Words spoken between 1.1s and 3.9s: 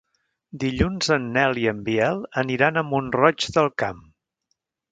en Nel i en Biel aniran a Mont-roig del